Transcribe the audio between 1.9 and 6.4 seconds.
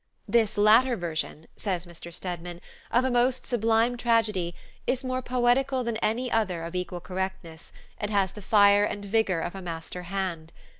Stedman, "of a most sublime tragedy is more poetical than any